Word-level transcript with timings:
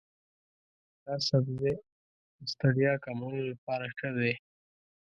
دا 1.03 1.15
سبزی 1.27 1.57
د 2.37 2.39
ستړیا 2.53 2.93
کمولو 3.05 3.41
لپاره 3.51 3.85
ښه 3.97 4.09
دی. 4.17 4.33